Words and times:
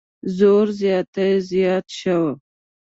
زور 0.37 0.67
زیاتی 0.79 1.31
زیات 1.49 1.87
شو. 1.99 2.19